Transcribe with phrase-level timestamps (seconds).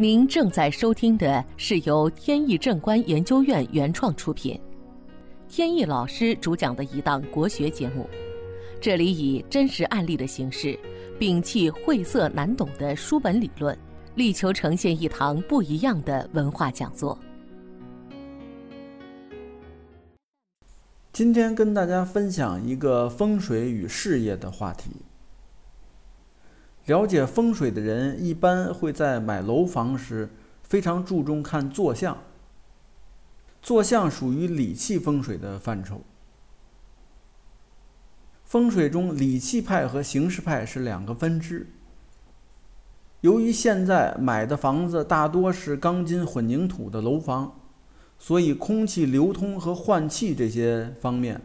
[0.00, 4.58] 您正在收听的是由天意正观研究院原创出品，
[5.46, 8.08] 天意老师主讲的一档国学节目。
[8.80, 10.74] 这里以真实案例的形式，
[11.18, 13.78] 摒弃晦涩难懂的书本理论，
[14.14, 17.18] 力求呈现一堂不一样的文化讲座。
[21.12, 24.92] 今天跟大家分享一个风水与事业的话题。
[26.90, 30.28] 了解风水的人一般会在买楼房时
[30.64, 32.18] 非常注重看坐向。
[33.62, 36.00] 坐向属于理气风水的范畴。
[38.44, 41.68] 风水中理气派和形式派是两个分支。
[43.20, 47.60] 由于现在买的房子大多是钢筋混凝土的楼房，
[48.18, 51.40] 所以空气流通和换气这些方面，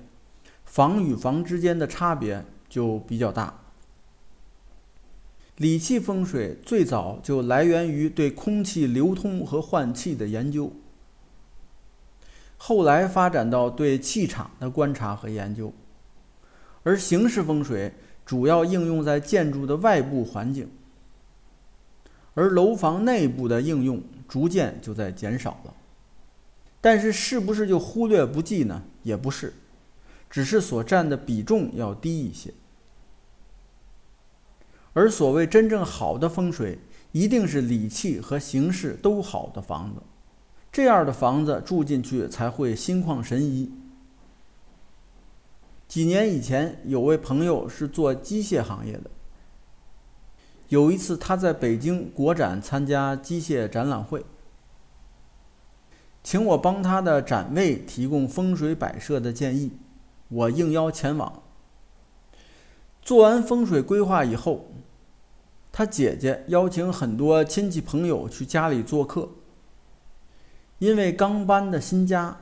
[0.63, 3.64] 房与房之间的差别就比较大。
[5.57, 10.71] 理气风水最早就来源于对空气流通和换气的研究，
[12.57, 15.71] 后来发展到对气场的观察和研究，
[16.83, 17.93] 而形式风水
[18.25, 20.69] 主要应用在建筑的外部环境，
[22.33, 25.73] 而楼房内部的应用逐渐就在减少了。
[26.81, 28.83] 但是，是不是就忽略不计呢？
[29.03, 29.53] 也不是，
[30.29, 32.53] 只是所占的比重要低一些。
[34.95, 36.79] 而所谓真正好的风水，
[37.11, 40.01] 一定是理气和形势都好的房子，
[40.71, 43.69] 这样的房子住进去才会心旷神怡。
[45.85, 49.11] 几年以前，有位朋友是做机械行业的，
[50.69, 54.25] 有一次他在北京国展参加机械展览会，
[56.23, 59.73] 请我帮他的展位提供风水摆设的建议，
[60.29, 61.43] 我应邀前往。
[63.01, 64.71] 做完风水规划以后。
[65.77, 69.27] 他姐姐邀请很多亲戚朋友去家里做客，
[70.79, 72.37] 因为刚搬的新家，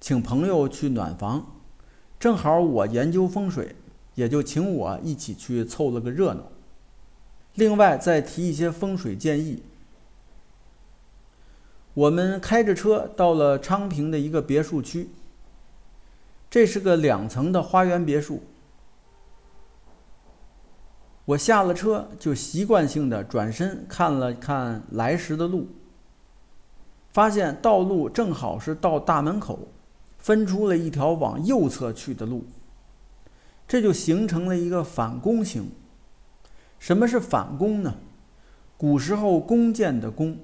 [0.00, 1.60] 请朋友去暖房，
[2.18, 3.76] 正好我研究风水，
[4.14, 6.44] 也就请我一起去凑了个热闹。
[7.54, 9.62] 另外再提一些风水建议。
[11.92, 15.10] 我们开着车到了昌平的一个别墅区，
[16.48, 18.42] 这是个两层的花园别墅。
[21.26, 25.68] 我下了车，就习惯性的转身看了看来时的路，
[27.12, 29.68] 发现道路正好是到大门口，
[30.18, 32.44] 分出了一条往右侧去的路，
[33.68, 35.70] 这就形成了一个反弓形。
[36.78, 37.94] 什么是反弓呢？
[38.76, 40.36] 古时候弓箭的弓。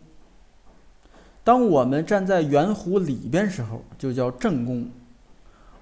[1.42, 4.84] 当我们站在圆弧里边时候，就叫正弓；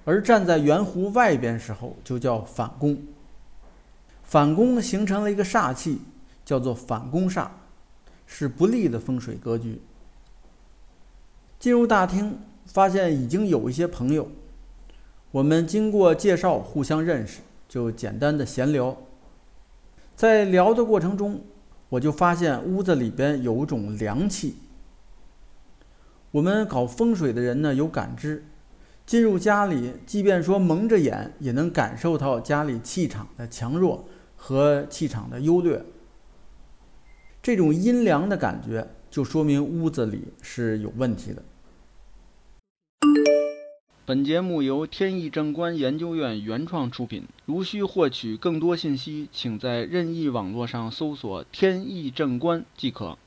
[0.05, 2.97] 而站在圆弧外边时候，就叫反弓。
[4.25, 6.01] 反弓形成了一个煞气，
[6.43, 7.47] 叫做反攻煞，
[8.25, 9.79] 是不利的风水格局。
[11.59, 14.29] 进入大厅，发现已经有一些朋友，
[15.31, 18.97] 我们经过介绍互相认识，就简单的闲聊。
[20.15, 21.41] 在聊的过程中，
[21.89, 24.55] 我就发现屋子里边有种凉气。
[26.31, 28.43] 我们搞风水的人呢有感知，
[29.05, 34.05] 进入家里，即便说蒙着眼，也能感受到家里气场的强弱。
[34.35, 35.83] 和气场的优劣，
[37.41, 41.43] 这种阴凉的感觉，就说明屋子里是有问题的。
[44.07, 47.25] 本节目由天意正观研究院原创出品。
[47.45, 53.17] 如需获取更多信息，请在任意网络上搜索“天意正观”即可。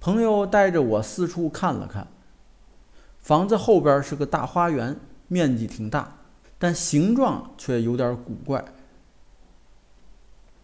[0.00, 2.08] 朋友带着我四处看了看，
[3.18, 6.17] 房子后边是个大花园，面积挺大。
[6.58, 8.64] 但形状却有点古怪。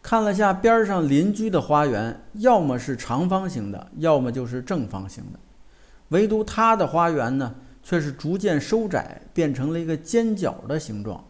[0.03, 5.39] 看了下边上邻居的花园，要么是长方形的，要么就是正方形的，
[6.09, 11.25] 唯独他的花园呢，却是逐渐收窄，变成了一个尖角的形状。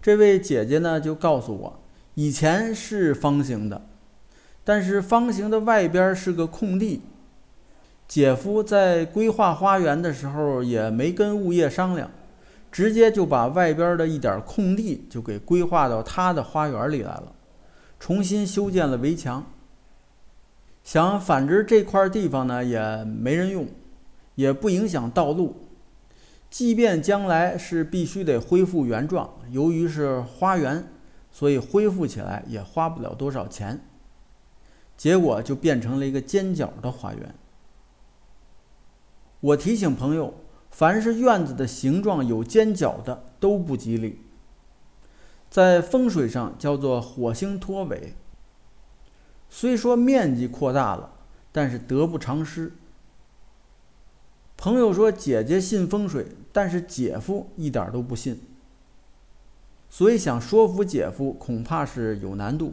[0.00, 1.80] 这位姐姐呢，就告诉我，
[2.14, 3.82] 以前是方形的，
[4.62, 7.02] 但是方形的外边是个空地。
[8.06, 12.08] 姐夫在规划花园的时候，也没跟物业商量。
[12.72, 17.34] 直接就把外边的一点空地就给规划到他的花园里来了，
[18.00, 19.44] 重新修建了围墙。
[20.82, 23.68] 想反之这块地方呢也没人用，
[24.36, 25.68] 也不影响道路。
[26.48, 30.88] 即便将来是必须得恢复原状，由于是花园，
[31.30, 33.78] 所以恢复起来也花不了多少钱。
[34.96, 37.34] 结果就变成了一个尖角的花园。
[39.40, 40.32] 我提醒朋友。
[40.72, 44.20] 凡是院子的形状有尖角的都不吉利。
[45.48, 48.14] 在风水上叫做火星拖尾。
[49.50, 51.12] 虽说面积扩大了，
[51.52, 52.72] 但是得不偿失。
[54.56, 58.40] 朋友说姐姐信风水，但是姐夫一点都不信，
[59.90, 62.72] 所以想说服姐夫恐怕是有难度。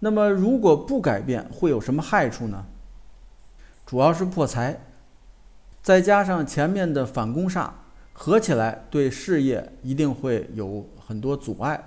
[0.00, 2.66] 那么如果不改变，会有什么害处呢？
[3.86, 4.80] 主要是破财，
[5.88, 7.70] 再加上前面的反攻煞，
[8.12, 11.82] 合起来对事业一定会有很多阻碍。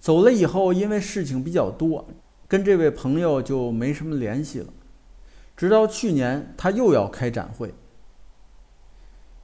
[0.00, 2.04] 走了以后，因为事情比较多，
[2.48, 4.72] 跟这位朋友就没什么联系了。
[5.56, 7.72] 直到去年，他又要开展会，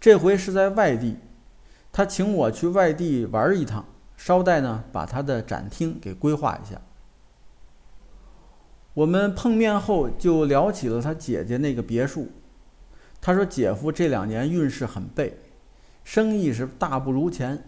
[0.01, 1.19] 这回是在外地，
[1.93, 3.85] 他请我去外地玩一趟，
[4.17, 6.83] 捎带呢把他的展厅给规划一下。
[8.95, 12.27] 我们碰面后就聊起了他姐姐那个别墅，
[13.21, 15.37] 他说姐夫这两年运势很背，
[16.05, 17.63] 生意是大不如前，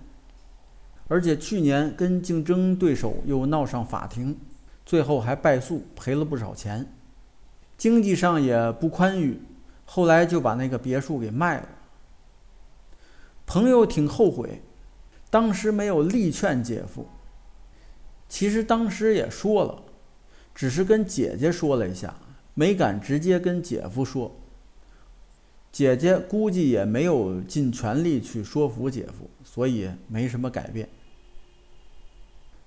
[1.09, 4.39] 而且去年跟竞争对手又闹上法庭，
[4.87, 6.91] 最后还败诉，赔了不少钱。
[7.77, 9.43] 经济上也不宽裕，
[9.85, 11.69] 后来就把那个别墅给卖了。
[13.45, 14.63] 朋友挺后悔，
[15.29, 17.07] 当时没有力劝姐夫。
[18.29, 19.83] 其实当时也说了，
[20.55, 22.15] 只是跟姐姐说了一下，
[22.55, 24.35] 没敢直接跟姐夫说。
[25.73, 30.87] 姐姐估计也没有尽全力去说服姐夫，所以没什么改变。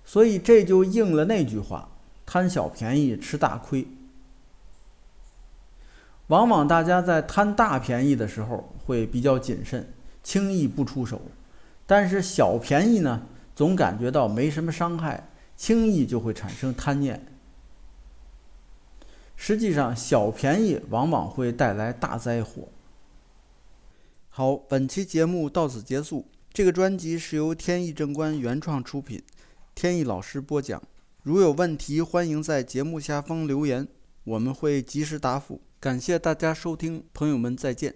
[0.04, 1.88] 所以这就应了那句话：
[2.26, 3.88] 贪小便宜吃大亏。
[6.28, 9.88] 往往大家在贪大便宜的时候会比较谨慎，
[10.24, 11.18] 轻易不出手；
[11.86, 17.24] 但是小便宜呢，总感觉到没什么伤害，轻易就会产生贪念。
[19.36, 22.68] 实际上，小便宜往往会带来大灾祸。
[24.38, 26.26] 好，本期节目到此结束。
[26.52, 29.24] 这个专辑是由天意正观原创出品，
[29.74, 30.84] 天意老师播讲。
[31.24, 33.88] 如有问题，欢迎在节目下方留言，
[34.26, 35.62] 我们会及时答复。
[35.80, 37.96] 感谢大家收听，朋友们再见。